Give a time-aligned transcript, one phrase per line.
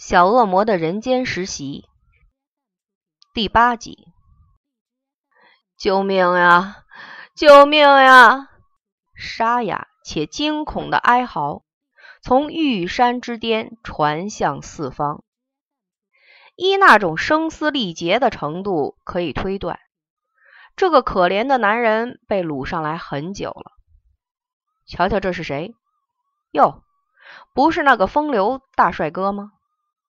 [0.00, 1.86] 小恶魔的人间实习
[3.34, 4.08] 第八集。
[5.76, 6.84] 救命呀！
[7.34, 8.48] 救命呀！
[9.14, 11.64] 沙哑且惊恐的哀嚎
[12.22, 15.22] 从玉山之巅传向四方。
[16.56, 19.78] 依那种声嘶力竭的程度，可以推断，
[20.76, 23.72] 这个可怜的男人被掳上来很久了。
[24.86, 25.74] 瞧瞧，这是谁？
[26.52, 26.82] 哟，
[27.52, 29.52] 不是那个风流大帅哥吗？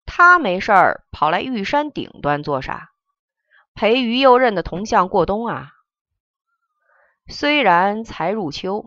[0.06, 2.90] 他没事儿跑来玉山顶端做啥？
[3.74, 5.72] 陪于右任的铜像过冬啊？
[7.26, 8.84] 虽然才入秋，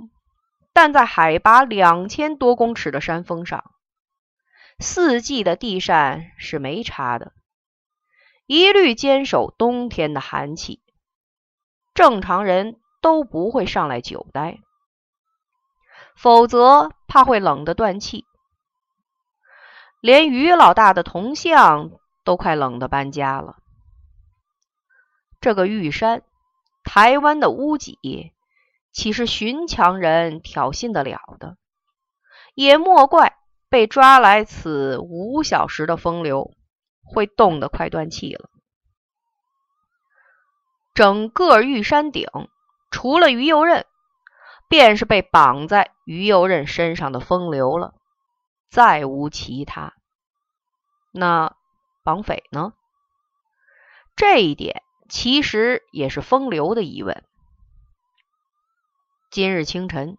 [0.72, 3.72] 但在海拔两千多公尺的山峰上，
[4.80, 7.34] 四季的地扇是没差的。
[8.46, 10.84] 一律坚守冬天的寒气，
[11.96, 14.60] 正常人都不会上来久待，
[16.16, 18.27] 否则怕会冷得断气。
[20.00, 21.92] 连于老大的铜像
[22.24, 23.58] 都快冷得搬家了。
[25.42, 26.24] 这个玉山，
[26.84, 28.34] 台湾的屋脊，
[28.92, 31.58] 岂是寻常人挑衅得了的？
[32.54, 33.38] 也莫怪
[33.70, 36.54] 被抓来此五小时的风流。
[37.10, 38.50] 会冻得快断气了。
[40.94, 42.28] 整个玉山顶，
[42.92, 43.86] 除了于右任，
[44.68, 47.94] 便是被绑在于右任身上的风流了，
[48.70, 49.94] 再无其他。
[51.12, 51.56] 那
[52.04, 52.74] 绑匪呢？
[54.16, 57.24] 这一点其实也是风流的疑问。
[59.30, 60.18] 今日清晨，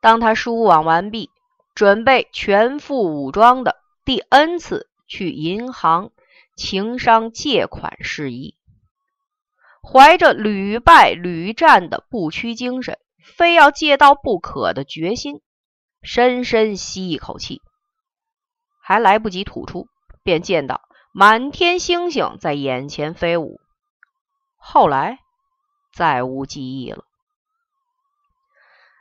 [0.00, 1.30] 当他输网完毕，
[1.74, 4.88] 准备全副武装的第 N 次。
[5.08, 6.10] 去银行
[6.56, 8.56] 情商借款事宜，
[9.82, 15.42] 怀着屡败屡战的不屈精神，非要借到不可的决心，
[16.02, 17.62] 深深吸一口气，
[18.80, 19.86] 还来不及吐出，
[20.24, 23.60] 便见到满天星星在眼前飞舞。
[24.56, 25.18] 后来
[25.94, 27.04] 再无记忆了。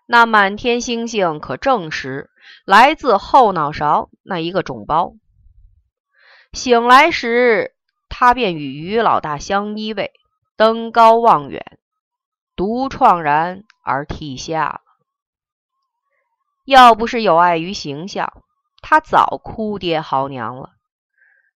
[0.05, 2.29] 那满天星星可证实
[2.65, 5.13] 来自后脑勺那一个肿包。
[6.53, 7.73] 醒来时，
[8.09, 10.11] 他便与于老大相依偎，
[10.57, 11.79] 登高望远，
[12.57, 14.81] 独怆然而涕下了。
[16.65, 18.43] 要不是有碍于形象，
[18.81, 20.71] 他早哭爹嚎娘了。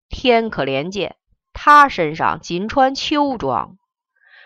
[0.08, 1.16] 天可怜见，
[1.52, 3.78] 他身上仅穿秋装。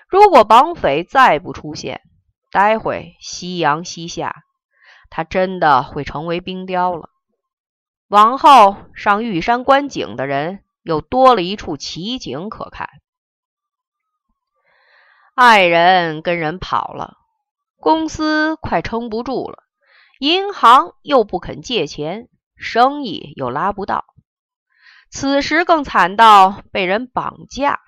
[0.09, 2.01] 如果绑匪再不出现，
[2.53, 4.45] 待会夕阳西下，
[5.11, 7.11] 他真的会成为冰雕了。
[8.09, 12.89] 往后上玉山观景的人又多了一处奇景可看。
[15.35, 17.17] 爱人跟人跑了，
[17.81, 19.65] 公司快撑不住了，
[20.19, 24.05] 银行又不肯借钱，生意又拉不到。
[25.11, 27.81] 此时更惨到被人绑架。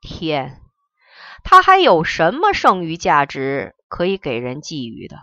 [0.00, 0.60] 天，
[1.44, 5.16] 他还有什么剩余价值可以给人觊觎的？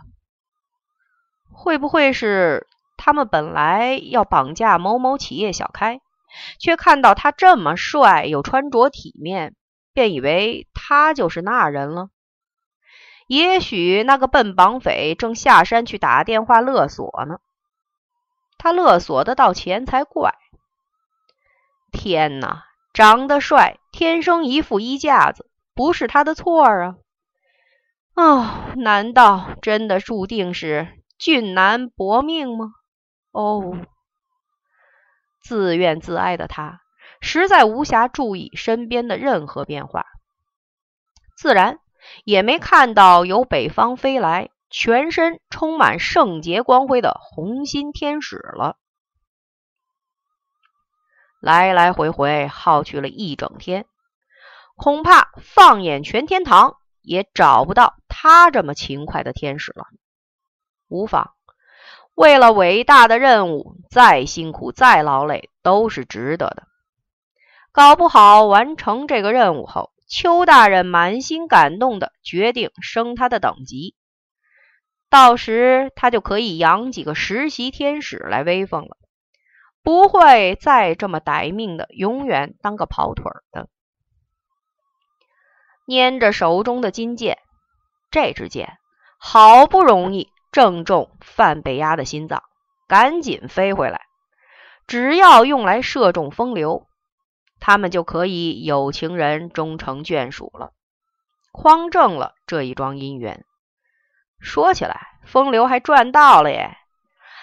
[1.52, 2.66] 会不会是？
[2.98, 6.00] 他们本来要绑架某某企业小开，
[6.58, 9.54] 却看到他这么帅又穿着体面，
[9.92, 12.08] 便以为他就是那人了。
[13.26, 17.38] 也许那个笨绑匪正下山去打电话勒索呢。
[18.58, 20.34] 他勒索得到钱才怪！
[21.92, 26.96] 天哪，长得帅，天生一副衣架子，不是他的错啊！
[28.14, 30.88] 哦，难道真的注定是
[31.18, 32.72] 俊男薄命吗？
[33.30, 33.78] 哦，
[35.42, 36.80] 自怨自哀的他
[37.20, 40.06] 实在无暇注意身边的任何变化，
[41.36, 41.78] 自然
[42.24, 48.76] 也没看到由北方飞来、全身充满圣洁光辉的红心天使了。
[51.40, 53.86] 来来回回耗去了一整天，
[54.76, 59.86] 恐怕放眼全天堂也找不到他这么勤快的天使了。
[60.88, 61.32] 无妨。
[62.14, 66.62] 为了伟大的任务，再辛苦再劳累都是值得的。
[67.72, 73.94] 搞不好完成这个任务后，邱大人满心感动的决定升他的等级，
[75.10, 78.96] 到时他就可以养几个实习天使来威风了，
[79.82, 83.68] 不会再这么歹命的永远当个跑腿的。
[85.86, 87.38] 捏着手中的金剑，
[88.10, 88.78] 这支箭
[89.18, 90.30] 好不容易。
[90.52, 92.42] 正中范北鸭的心脏，
[92.88, 94.00] 赶紧飞回来。
[94.86, 96.86] 只要用来射中风流，
[97.60, 100.72] 他们就可以有情人终成眷属了，
[101.52, 103.44] 匡正了这一桩姻缘。
[104.38, 106.76] 说起来，风流还赚到了耶！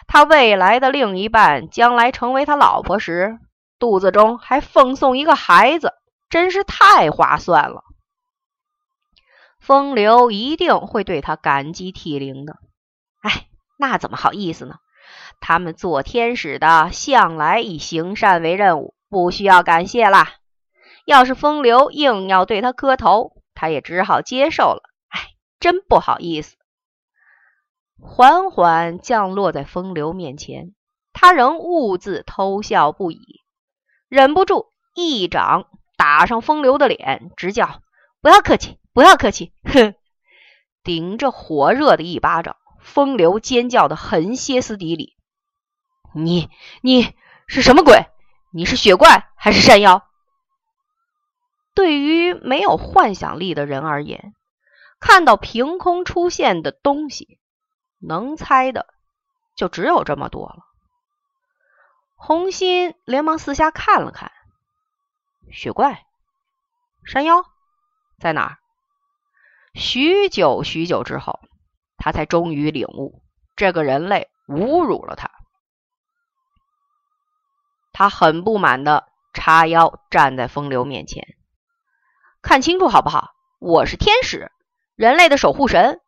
[0.08, 3.40] 他未来的另一半将来成为他老婆时，
[3.80, 5.94] 肚子中还奉送一个孩子，
[6.30, 7.84] 真是太划算了。
[9.60, 12.58] 风流一定会对他感激涕零的。
[13.22, 14.76] 哎，那怎么好意思呢？
[15.40, 20.34] 他们做天使的向来以行善为任务，不需要感谢啦。
[21.06, 24.82] 要是风流硬要对他磕头，他也只好接受了。
[25.08, 25.30] 哎，
[25.60, 26.58] 真不好意思。
[28.02, 30.74] 缓缓降落在风流面前，
[31.14, 33.40] 他仍兀自偷笑不已，
[34.10, 34.66] 忍不住
[34.96, 37.82] 一掌打上风流的脸，直叫
[38.20, 39.94] ：“不要客气，不要客气！”哼，
[40.84, 45.16] 顶着火热的一巴掌，风流尖叫的很歇斯底里
[46.16, 46.50] ：“你
[46.82, 47.14] 你
[47.46, 48.08] 是什么鬼？
[48.54, 50.08] 你是雪怪还是山妖？”
[51.76, 54.36] 对于没有幻想力的人而言，
[55.00, 57.40] 看到凭空出现的东西。
[58.06, 58.94] 能猜的
[59.56, 60.58] 就只有这么多了。
[62.16, 64.30] 红心连忙四下看了看，
[65.52, 66.06] 雪怪、
[67.06, 67.46] 山妖
[68.20, 68.58] 在哪儿？
[69.74, 71.40] 许久许久之后，
[71.98, 73.24] 他才终于领悟，
[73.56, 75.32] 这个人类侮辱了他。
[77.94, 81.38] 他很不满的叉腰站在风流面前，
[82.42, 83.32] 看清楚好不好？
[83.60, 84.52] 我是天使，
[84.96, 86.02] 人类的守护神，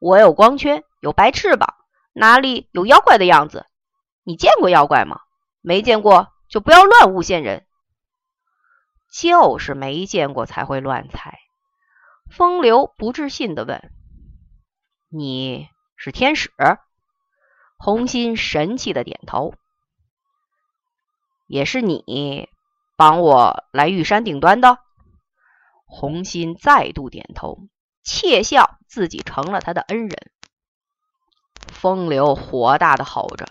[0.00, 0.82] 我有光圈。
[1.00, 1.76] 有白翅膀，
[2.14, 3.66] 哪里有妖怪的样子？
[4.24, 5.20] 你见过妖怪吗？
[5.60, 7.64] 没见过就不要乱诬陷人。
[9.12, 11.38] 就是没见过才会乱猜。
[12.28, 13.92] 风流不置信的问
[15.08, 16.50] ：“你是天使？”
[17.78, 19.54] 红心神气的点头。
[21.46, 22.48] 也是你
[22.96, 24.78] 帮我来玉山顶端的？
[25.86, 27.58] 红心再度点头，
[28.02, 30.30] 窃笑自己成了他的恩人。
[31.68, 33.46] 风流火大的吼着：“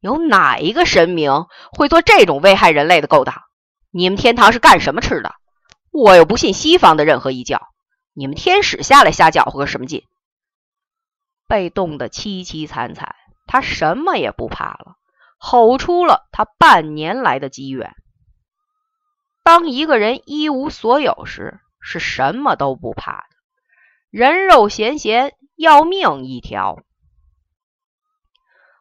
[0.00, 3.42] 有哪一个神明会做这种危害人类的勾当？
[3.90, 5.34] 你们天堂是干什么吃的？
[5.90, 7.68] 我又不信西方的任何一教，
[8.12, 10.04] 你们天使下来瞎搅和个什么劲？”
[11.48, 13.14] 被冻得凄凄惨惨，
[13.46, 14.96] 他什么也不怕了，
[15.44, 17.96] 吼出了他半年来的积怨。
[19.42, 23.26] 当一个人一无所有时，是什么都不怕的，
[24.10, 26.78] 人肉咸咸，要命一条。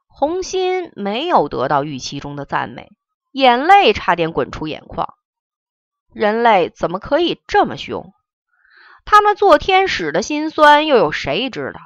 [0.05, 2.91] 红心没有得到预期中的赞美，
[3.31, 5.15] 眼泪差点滚出眼眶。
[6.13, 8.13] 人类怎么可以这么凶？
[9.03, 11.79] 他们做天使的心酸，又有谁知道？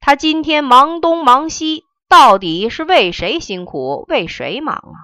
[0.00, 4.98] 他今天忙东忙西，到底是为谁辛苦，为谁忙啊？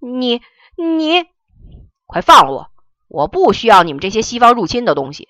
[0.00, 0.42] 你
[0.76, 1.24] 你，
[2.06, 2.70] 快放了我！
[3.08, 5.28] 我不需要你们这些西方入侵的东西。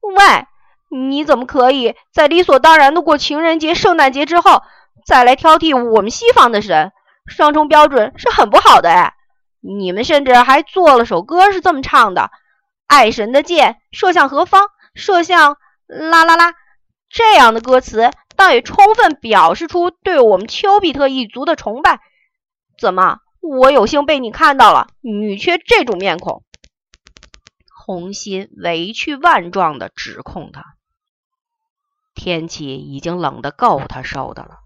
[0.00, 0.46] 喂，
[0.90, 4.62] 你怎么可以在理所当然的过情人节、圣诞节之后？
[5.04, 6.92] 再来挑剔我们西方的神，
[7.26, 9.14] 双重标准是很不好的哎！
[9.60, 12.30] 你们甚至还做了首歌，是这么唱的
[12.86, 14.68] ：“爱神的箭射向何方？
[14.94, 15.56] 射向
[15.86, 16.54] 啦啦啦！”
[17.10, 22.00] 这样的歌词倒也充分表示出对我们丘比特一族的崇拜。
[22.78, 24.88] 怎么，我有幸被你看到了？
[25.00, 26.42] 女缺这种面孔，
[27.84, 30.64] 红心委屈万状的指控他。
[32.14, 34.58] 天气已经冷得够他受的了。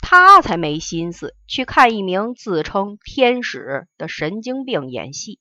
[0.00, 5.40] 他才没心思去看一名自称天使的神经病演戏。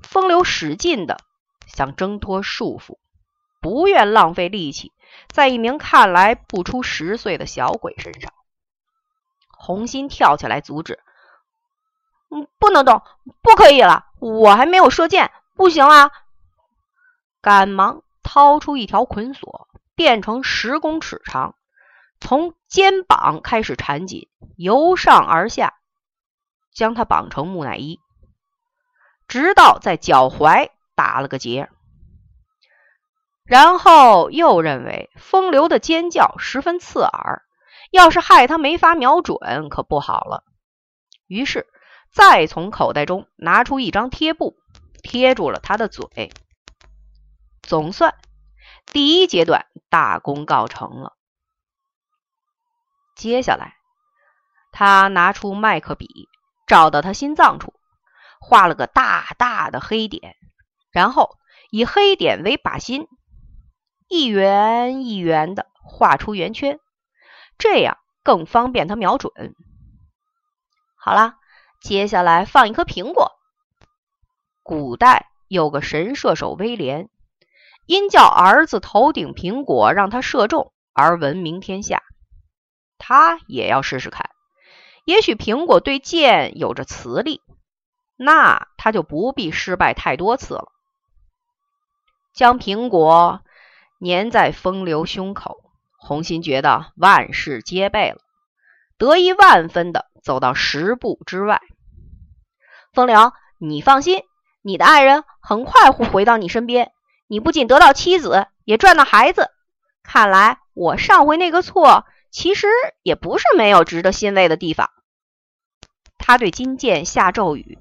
[0.00, 1.16] 风流使劲的
[1.66, 2.98] 想挣脱束缚，
[3.60, 4.92] 不愿浪费力气
[5.28, 8.32] 在一名看来不出十岁的小鬼身上。
[9.50, 10.98] 红心跳起来阻止
[12.30, 13.02] ：“嗯，不能动，
[13.42, 16.10] 不可以了，我还没有射箭，不行啊！”
[17.40, 21.54] 赶忙掏出一条捆锁，变成十公尺长。
[22.20, 25.74] 从肩膀开始缠紧，由上而下
[26.72, 27.98] 将它绑成木乃伊，
[29.26, 31.68] 直到在脚踝打了个结。
[33.52, 37.42] 然后又认为风流的尖叫十分刺耳，
[37.90, 40.42] 要是害他没法瞄准，可不好了。
[41.26, 41.66] 于是
[42.10, 44.56] 再从口袋中拿出一张贴布，
[45.02, 46.32] 贴住了他的嘴。
[47.60, 48.14] 总算
[48.86, 51.12] 第一阶段大功告成了。
[53.14, 53.74] 接下来，
[54.72, 56.08] 他拿出麦克笔，
[56.66, 57.74] 照到他心脏处，
[58.40, 60.36] 画了个大大的黑点，
[60.90, 61.36] 然后
[61.70, 63.08] 以黑点为靶心，
[64.12, 66.78] 一圆一圆的画出圆圈，
[67.56, 69.32] 这样更方便他瞄准。
[70.96, 71.36] 好了，
[71.80, 73.32] 接下来放一颗苹果。
[74.62, 77.08] 古代有个神射手威廉，
[77.86, 82.02] 因叫儿子头顶苹果让他射中而闻名天下。
[82.98, 84.28] 他也要试试看。
[85.06, 87.40] 也许苹果对剑有着磁力，
[88.16, 90.70] 那他就不必失败太多次了。
[92.34, 93.42] 将苹果
[94.04, 95.58] 粘在风流胸口，
[95.96, 98.18] 红心觉得万事皆备了，
[98.98, 101.60] 得意万分的走到十步之外。
[102.92, 104.24] 风流，你放心，
[104.60, 106.90] 你的爱人很快会回到你身边。
[107.28, 109.50] 你不仅得到妻子，也赚到孩子。
[110.02, 112.66] 看来我上回那个错，其实
[113.02, 114.90] 也不是没有值得欣慰的地方。
[116.18, 117.78] 他对金剑下咒语，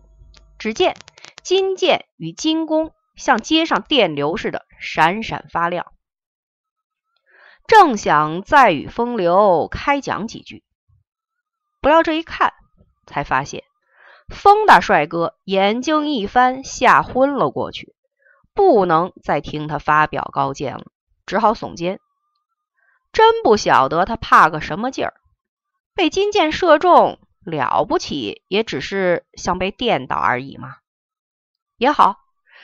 [0.60, 0.96] 只见
[1.42, 5.88] 金剑与金弓像街上电流似的闪闪发亮。
[7.72, 10.62] 正想再与风流开讲几句，
[11.80, 12.52] 不料这一看，
[13.08, 13.64] 才发现
[14.28, 17.96] 风大帅哥眼睛一翻，吓昏了过去，
[18.54, 20.84] 不能再听他发表高见了，
[21.26, 22.02] 只好耸肩。
[23.14, 25.14] 真不晓得他怕个什么劲儿，
[25.96, 27.20] 被金箭射中。
[27.46, 30.76] 了不起，也只是像被电倒而已嘛。
[31.78, 32.18] 也好，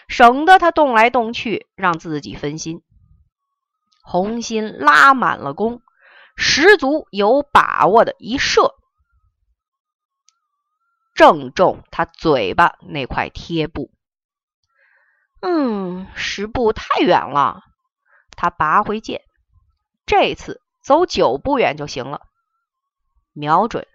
[0.09, 2.83] 省得他动来动去，让自己分心。
[4.09, 5.81] 红心拉满了弓，
[6.37, 8.73] 十足有把握的一射，
[11.13, 13.91] 正中他嘴巴那块贴布。
[15.41, 17.63] 嗯，十步太远了，
[18.31, 19.23] 他拔回剑，
[20.05, 22.21] 这次走九步远就行了。
[23.33, 23.85] 瞄准。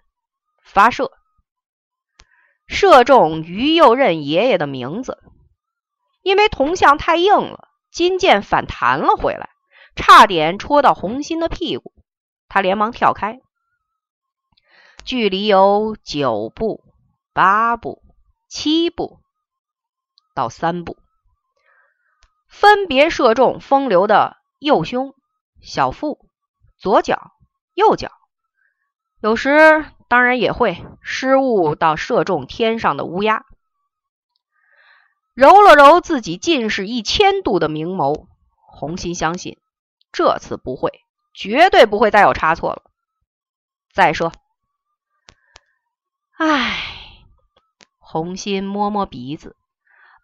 [0.62, 1.10] 发射，
[2.66, 5.18] 射中于右任爷爷的名字。
[6.20, 9.48] 因为铜像太硬了，金剑反弹了回来，
[9.94, 11.92] 差点戳到红心的屁股。
[12.48, 13.40] 他连忙跳开，
[15.04, 16.84] 距离有九步、
[17.32, 18.02] 八步、
[18.48, 19.20] 七步
[20.34, 20.96] 到三步，
[22.48, 25.14] 分别射中风流的右胸、
[25.60, 26.18] 小腹、
[26.78, 27.32] 左脚、
[27.74, 28.12] 右脚。
[29.20, 29.84] 有时。
[30.08, 33.46] 当然也会失误到射中天上的乌鸦。
[35.32, 38.26] 揉了揉自己近视一千度的明眸，
[38.66, 39.56] 红心相信
[40.12, 41.00] 这次不会，
[41.34, 42.82] 绝对不会再有差错了。
[43.92, 44.32] 再说，
[46.36, 46.78] 唉，
[47.98, 49.56] 红心摸摸鼻子，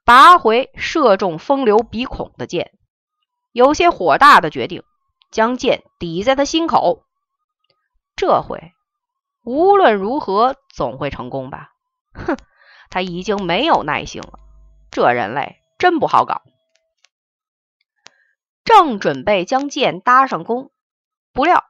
[0.04, 2.72] 拔回射中风流鼻孔的箭，
[3.52, 4.84] 有些火大的决定
[5.30, 7.04] 将剑抵在他心口。
[8.14, 8.72] 这回。
[9.44, 11.70] 无论如何，总会成功吧？
[12.12, 12.36] 哼，
[12.90, 14.38] 他已经没有耐性了。
[14.90, 16.42] 这人类真不好搞。
[18.68, 20.70] 正准备将剑搭上弓，
[21.32, 21.64] 不料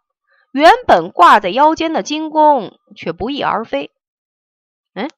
[0.50, 3.92] 原本挂在腰间的金弓却不翼而飞。
[4.94, 5.08] 嗯，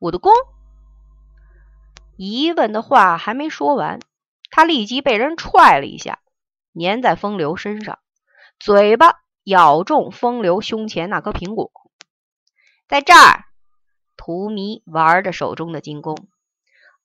[0.00, 0.32] 我的弓？
[2.16, 4.00] 疑问的话还没说完，
[4.50, 6.18] 他立即被人踹了一下，
[6.74, 8.00] 粘在风流身上，
[8.58, 9.20] 嘴巴。
[9.44, 11.70] 咬中风流胸前那颗苹果，
[12.86, 13.44] 在这儿。
[14.14, 16.28] 荼蘼玩着手中的金弓，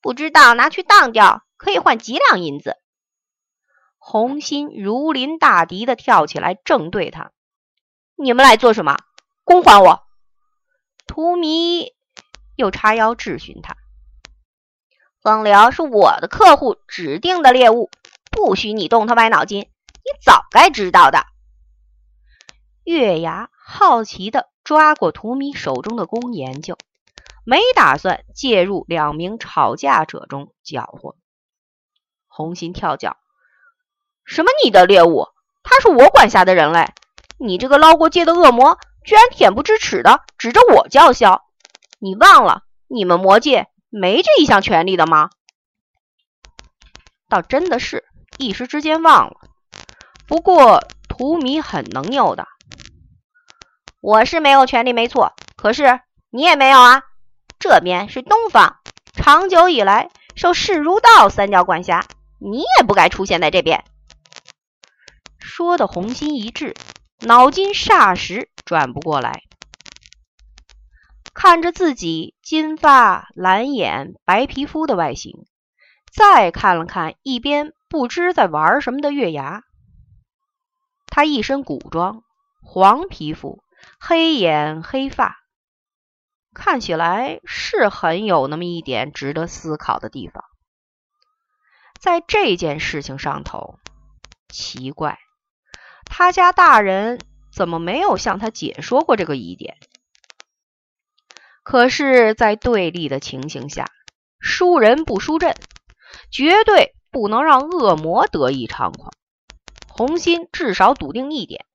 [0.02, 2.76] 不知道拿去当掉可以换几两银子。
[4.06, 7.32] 红心如临大敌的跳起来，正对他
[8.22, 8.98] ：“你们来做什么？
[9.46, 10.04] 弓还我！”
[11.08, 11.94] 荼蘼
[12.58, 13.78] 又叉腰质询他
[15.24, 17.90] ：“风流是我的客户，指定的猎物，
[18.30, 19.62] 不许你动他歪脑筋。
[19.62, 21.26] 你早该知道的。”
[22.84, 26.78] 月牙好奇地抓过荼蘼手中的弓研究，
[27.46, 31.16] 没打算介入两名吵架者中搅和。
[32.28, 33.16] 红心跳脚
[34.26, 35.28] ：“什么你的猎物？
[35.64, 36.88] 他是我管辖的人类！
[37.38, 41.44] 你这个捞过界的恶魔，居然恬不知耻的指着我叫嚣！
[42.00, 45.30] 你忘了你们魔界没这一项权利的吗？”
[47.30, 48.04] 倒真的是
[48.38, 49.38] 一时之间忘了。
[50.28, 52.48] 不过荼蘼很能拗的。
[54.02, 55.34] 我是没有权利，没错。
[55.56, 57.04] 可是你也没有啊。
[57.58, 58.78] 这边是东方，
[59.14, 62.04] 长久以来受世如道三教管辖，
[62.40, 63.86] 你也不该出现在这边。
[65.44, 66.74] 说的红心一滞，
[67.20, 69.44] 脑筋霎时转不过来。
[71.34, 75.46] 看着自己金发蓝眼、白皮肤的外形，
[76.12, 79.64] 再看了看一边不知在玩什么的月牙，
[81.08, 82.24] 他一身古装，
[82.62, 83.62] 黄皮肤。
[84.00, 85.36] 黑眼黑发，
[86.54, 90.46] 看起来是很有那么一点值得思考的地方。
[92.00, 93.78] 在这件事情上头，
[94.48, 95.20] 奇怪，
[96.16, 97.20] 他家大人
[97.52, 99.78] 怎么没有向他解说过这个疑点？
[101.64, 103.90] 可是，在对立的情形下，
[104.40, 105.56] 输人不输阵，
[106.30, 109.12] 绝对不能让恶魔得意猖狂。
[109.88, 111.66] 红心至少笃定一点：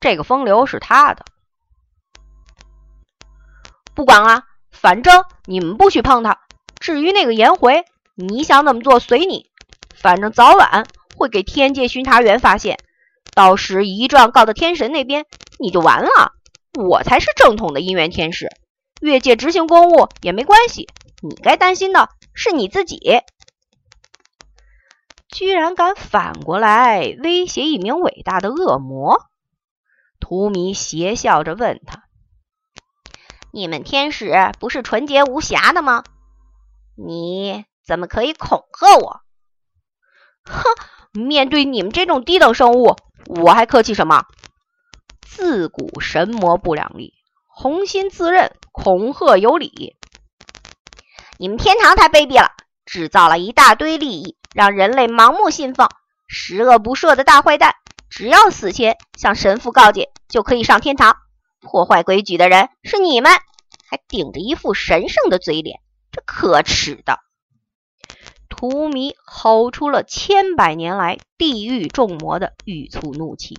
[0.00, 1.24] 这个风流是他的。
[3.94, 6.40] 不管啊，反正你们不许碰他。
[6.80, 7.84] 至于那个颜回，
[8.16, 9.48] 你想怎么做随你，
[9.94, 12.80] 反正早晚会给天界巡查员发现，
[13.36, 15.26] 到时一状告到天神那边，
[15.58, 16.32] 你就完了。
[16.72, 18.48] 我才是正统的姻缘天使，
[19.02, 20.88] 越界执行公务也没关系。
[21.20, 22.98] 你该担心的是你自己，
[25.28, 29.18] 居然敢反过来威胁一名伟大的恶魔。
[30.18, 32.04] 荼蘼邪笑着问他
[33.52, 36.04] ：“你们天使不是纯洁无瑕的吗？
[36.96, 39.20] 你怎么可以恐吓我？”
[40.48, 40.62] 哼，
[41.18, 42.96] 面对你们这种低等生物，
[43.26, 44.24] 我还客气什么？
[45.26, 47.14] 自古神魔不两立，
[47.48, 49.96] 红心自认恐吓有理。
[51.38, 52.52] 你们天堂太卑鄙了，
[52.84, 55.88] 制造了一大堆利益，让人类盲目信奉，
[56.26, 57.74] 十恶不赦的大坏蛋。
[58.08, 61.16] 只要死前向神父告诫，就可以上天堂。
[61.60, 63.32] 破坏规矩的人是你们，
[63.90, 65.80] 还顶着一副神圣的嘴脸，
[66.12, 67.18] 这可耻的！
[68.56, 73.58] 荼蘼吼出了千百年来地狱众魔的郁促怒气。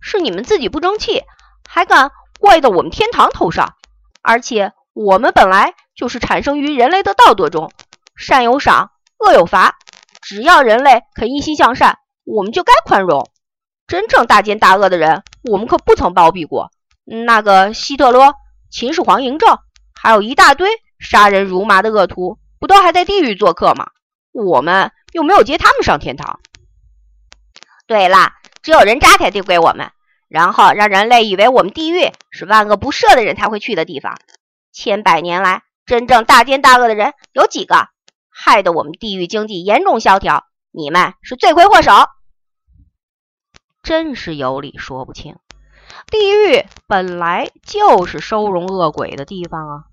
[0.00, 1.24] 是你们自己不争气，
[1.68, 3.74] 还敢怪到我们天堂头上？
[4.22, 7.72] 而且我们本来就是产生于人类的道德中，
[8.16, 9.76] 善有赏，恶有罚。
[10.20, 13.30] 只要人类肯一心向善，我们就该宽容。
[13.86, 16.70] 真正大奸大恶的人，我们可不曾包庇过。
[17.04, 18.34] 那个希特勒、
[18.70, 19.58] 秦始皇嬴政，
[19.94, 23.90] 还有一大堆杀人如麻的恶徒，不都还在地狱做客吗？
[24.32, 26.40] 我们又没有接他们上天堂。
[27.86, 28.32] 对了。
[28.60, 29.92] 只有人渣才丢给我们，
[30.26, 34.18] 然后让人类以为我们地狱是万恶不赦的人才会去的地方。
[34.72, 37.88] 千百年来，真正大奸大恶的人有几个？
[38.28, 41.92] 害得我们地狱经济严重萧条，你们是罪魁祸首。
[43.82, 45.36] 真是有理说不清。
[46.10, 49.84] 地狱本来就是收容恶鬼的地方啊！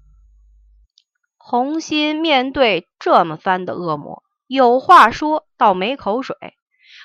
[1.48, 6.36] 红心面对这么番的恶魔，有话说到没口水。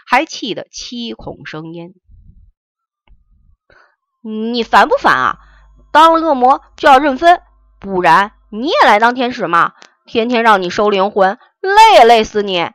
[0.06, 1.92] 还气得七孔生烟，
[4.22, 5.38] 你烦不烦啊？
[5.92, 7.42] 当了恶魔就要认分，
[7.78, 9.74] 不然你也来当天使嘛？
[10.06, 12.70] 天天让你收灵魂，累也累死你！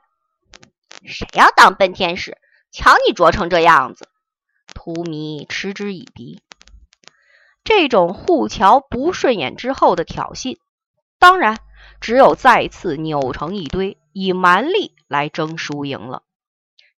[1.03, 2.37] 谁要当笨天使？
[2.71, 4.07] 瞧你拙成这样子！
[4.75, 6.43] 荼蘼嗤之以鼻。
[7.63, 10.59] 这种互瞧不顺眼之后的挑衅，
[11.25, 11.57] 当然
[12.01, 16.21] 只有再次扭成一堆，以蛮力来争输赢了。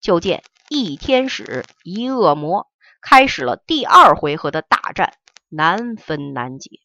[0.01, 2.67] 就见一天使一恶魔
[3.01, 5.13] 开始了第二回合的大战，
[5.47, 6.79] 难分难解。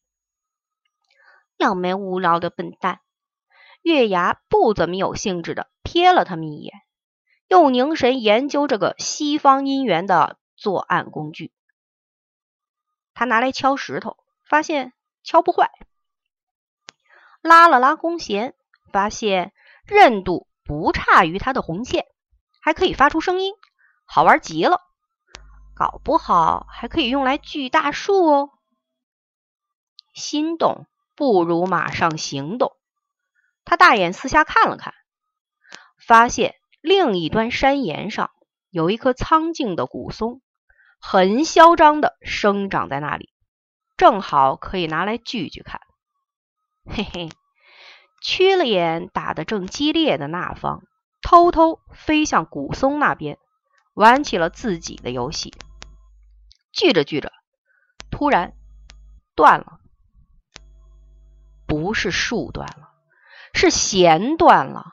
[1.56, 3.00] 两枚无聊的笨蛋，
[3.80, 6.74] 月牙不怎么有兴致的瞥了他们一眼，
[7.48, 11.54] 又凝神研究这个西方姻缘的作案工具。
[13.14, 15.70] 他拿来敲石头，发现敲不坏；
[17.42, 18.54] 拉了拉弓弦，
[18.92, 19.52] 发现
[19.86, 22.06] 韧度不差于他的红线。
[22.62, 23.54] 还可以发出声音，
[24.04, 24.82] 好玩极了。
[25.74, 28.50] 搞不好还可以用来锯大树哦。
[30.12, 32.76] 心动不如马上行动。
[33.64, 34.92] 他大眼四下看了看，
[36.06, 38.30] 发现另一端山岩上
[38.68, 40.42] 有一棵苍劲的古松，
[41.00, 43.32] 很嚣张的生长在那里，
[43.96, 45.80] 正好可以拿来锯锯看。
[46.86, 47.28] 嘿嘿，
[48.20, 50.82] 缺了眼打得正激烈的那方。
[51.22, 53.38] 偷偷飞向古松那边，
[53.94, 55.52] 玩起了自己的游戏。
[56.72, 57.30] 锯着锯着，
[58.10, 58.54] 突然
[59.34, 59.80] 断了，
[61.66, 62.88] 不是树断了，
[63.52, 64.86] 是弦断了。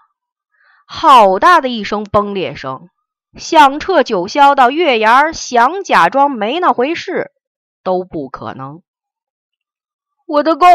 [0.85, 2.89] 好大的一声崩裂声，
[3.35, 7.31] 响彻九霄，到月牙想假装没那回事
[7.83, 8.83] 都不可能。
[10.25, 10.69] 我的弓，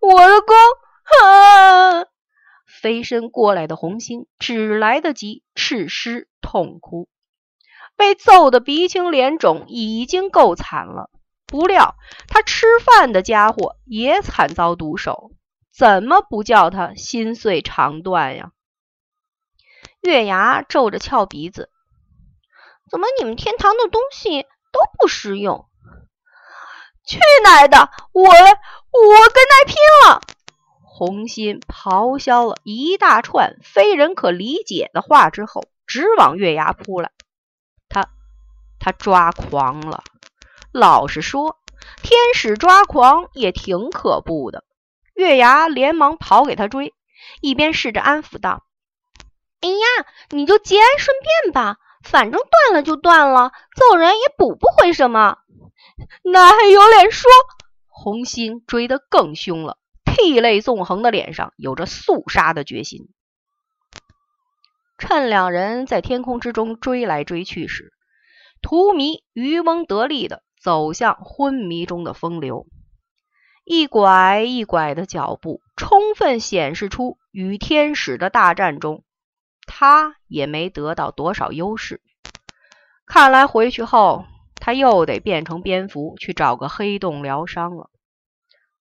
[0.00, 0.56] 我的弓，
[1.22, 2.06] 啊！
[2.80, 7.08] 飞身过来的红星只来得及赤尸痛哭，
[7.96, 11.10] 被揍得鼻青脸肿，已经够惨了。
[11.46, 11.96] 不料
[12.28, 15.32] 他吃饭的家伙也惨遭毒手，
[15.74, 18.52] 怎么不叫他心碎肠断呀？
[20.00, 21.70] 月牙皱着翘鼻子，
[22.90, 25.66] 怎么你们天堂的东西都不实用？
[27.06, 28.28] 去奶的，我
[29.06, 30.20] 我跟他拼了！
[30.82, 37.12] 红心咆哮了一大串非人可理解的话之后，直往月牙扑来。
[37.88, 38.08] 他
[38.80, 40.02] 他抓狂了。
[40.72, 41.56] 老实说，
[42.02, 44.64] 天使抓狂也挺可怖的。
[45.14, 46.94] 月牙连忙跑给他追，
[47.40, 48.64] 一边试着安抚道
[49.62, 55.38] ：“哎呀，你就节哀顺变吧，反正断了就断了，揍人也补不回什么。”
[56.22, 57.30] 那还有脸说？
[58.00, 63.08] 红心追得更凶了，涕泪纵横的脸上有着肃杀的决心。
[64.98, 67.92] 趁两人在天空之中追来追去时，
[68.62, 72.68] 荼蘼渔翁得利的走向昏迷中的风流，
[73.64, 79.02] 一拐一拐的脚步，充分显示出与天使的大战中，
[79.66, 82.00] 他也没得到多少优势。
[83.06, 84.24] 看来回去后，
[84.68, 87.88] 他又得变成蝙蝠去找个黑洞疗伤了。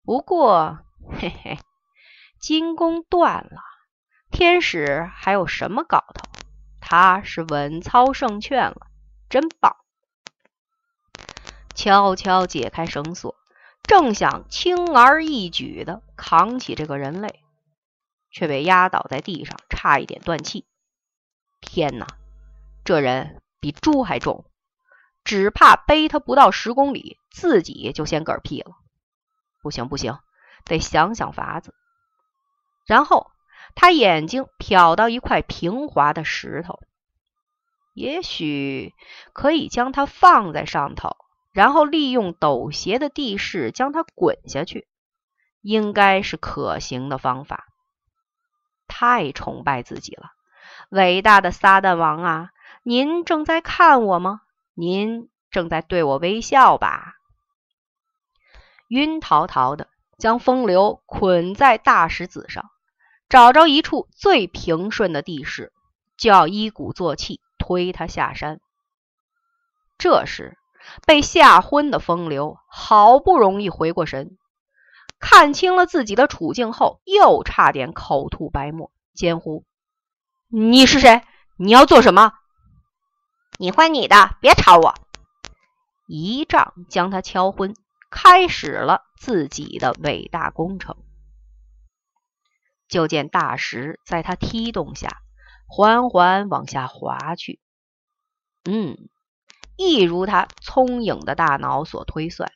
[0.05, 0.79] 不过，
[1.19, 1.59] 嘿嘿，
[2.39, 3.59] 金弓断了。
[4.31, 6.39] 天使还有什么搞头？
[6.79, 8.87] 他是稳操胜券了，
[9.27, 9.75] 真棒！
[11.75, 13.35] 悄悄解开绳索，
[13.83, 17.41] 正想轻而易举的扛起这个人类，
[18.31, 20.65] 却被压倒在地上，差一点断气。
[21.59, 22.07] 天哪，
[22.85, 24.45] 这人比猪还重，
[25.23, 28.71] 只怕背他不到十公里，自己就先嗝屁了。
[29.61, 30.17] 不行不行，
[30.65, 31.73] 得想想法子。
[32.85, 33.29] 然后。
[33.75, 36.79] 他眼睛瞟到一块平滑的石头，
[37.95, 38.93] 也许
[39.33, 41.15] 可以将它放在上头，
[41.53, 44.87] 然后利用陡斜的地势将它滚下去，
[45.61, 47.65] 应该是可行的方法。
[48.87, 50.33] 太崇拜自己了，
[50.89, 52.51] 伟大的撒旦王啊！
[52.83, 54.41] 您正在看我吗？
[54.73, 57.15] 您正在对我微笑吧？
[58.87, 62.69] 晕陶陶的，将风流捆在大石子上。
[63.29, 65.71] 找着一处最平顺的地势，
[66.17, 68.59] 就要一鼓作气推他下山。
[69.97, 70.55] 这时，
[71.07, 74.37] 被吓昏的风流好不容易回过神，
[75.19, 79.63] 看清了自己的处境后，又差点口吐白沫，尖呼
[80.49, 81.23] ：“你是谁？
[81.57, 82.33] 你要做什么？
[83.57, 84.95] 你换你的，别吵我！”
[86.07, 87.75] 一杖将他敲昏，
[88.09, 90.97] 开始了自己的伟大工程。
[92.89, 95.21] 就见大石在他踢动下，
[95.65, 97.59] 缓缓往下滑去。
[98.65, 98.97] 嗯，
[99.77, 102.51] 一如他聪颖的大脑所推算，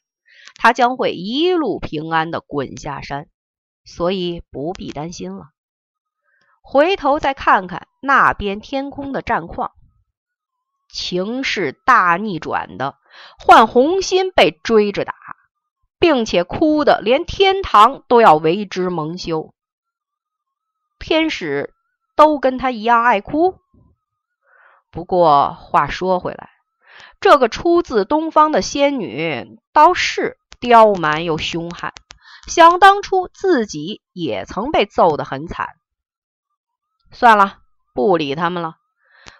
[0.56, 3.30] 他将会一路平安的滚下山，
[3.86, 5.52] 所以不必担心了。
[6.62, 9.72] 回头再看看那边天空的战况，
[10.90, 12.96] 情势大逆转的，
[13.38, 15.14] 换红心被追着打，
[16.00, 19.54] 并且哭的连天堂都要为之蒙羞。
[21.00, 21.74] 天使
[22.16, 23.60] 都跟他一样爱哭。
[24.92, 26.50] 不过话说回来，
[27.20, 31.94] 这个出自东方的仙女倒是刁蛮又凶悍。
[32.48, 35.68] 想当初自己也曾被揍得很惨。
[37.12, 37.60] 算了，
[37.94, 38.78] 不理他们了，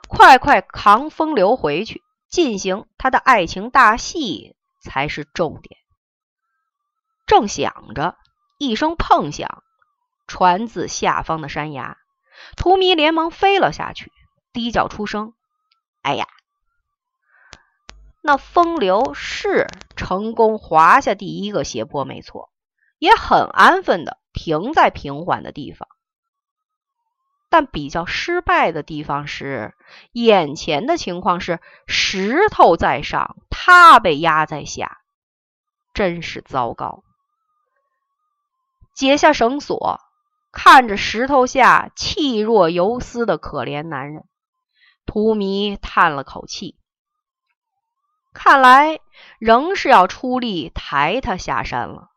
[0.08, 5.80] 快快扛风流回去，进行他的爱情大戏才是重点。
[7.26, 8.16] 正想着，
[8.58, 9.64] 一声碰响。
[10.28, 11.98] 传自下方的山崖，
[12.58, 14.12] 荼蘼连忙飞了下去，
[14.52, 15.34] 低叫出声
[16.04, 16.28] ：“哎呀！”
[18.22, 22.50] 那风流是成功滑下第一个斜坡，没错，
[23.00, 25.88] 也很安分的停在平缓的地方。
[27.50, 29.74] 但比较失败的地方是，
[30.12, 34.98] 眼前的情况是石头在上，他被压在下，
[35.94, 37.04] 真是糟糕。
[38.94, 40.00] 解下绳索。
[40.50, 44.24] 看着石头下气若游丝的可怜男人，
[45.06, 46.80] 荼蘼叹了口气。
[48.34, 49.00] 看来
[49.38, 52.10] 仍是要出力抬他下山了。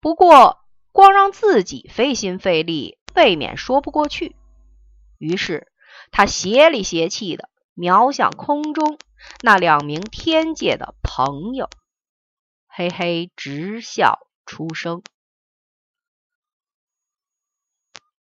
[0.00, 0.58] 不过，
[0.90, 4.36] 光让自己费心费力，未免说不过去。
[5.18, 5.72] 于是，
[6.10, 8.98] 他邪里邪气的瞄向空中
[9.42, 11.70] 那两名天界的朋友，
[12.66, 15.02] 嘿嘿直笑出声。